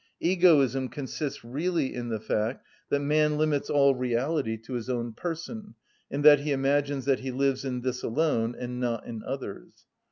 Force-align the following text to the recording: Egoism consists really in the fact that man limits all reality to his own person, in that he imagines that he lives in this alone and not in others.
Egoism 0.19 0.89
consists 0.89 1.45
really 1.45 1.93
in 1.93 2.09
the 2.09 2.19
fact 2.19 2.65
that 2.89 3.01
man 3.01 3.37
limits 3.37 3.69
all 3.69 3.93
reality 3.93 4.57
to 4.57 4.73
his 4.73 4.89
own 4.89 5.13
person, 5.13 5.75
in 6.09 6.23
that 6.23 6.39
he 6.39 6.51
imagines 6.51 7.05
that 7.05 7.19
he 7.19 7.29
lives 7.29 7.63
in 7.63 7.81
this 7.81 8.01
alone 8.01 8.55
and 8.57 8.79
not 8.79 9.05
in 9.05 9.21
others. 9.23 9.85